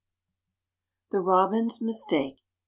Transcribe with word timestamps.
THE 1.11 1.19
ROBIN'S 1.19 1.79
MISTAKE. 1.79 2.37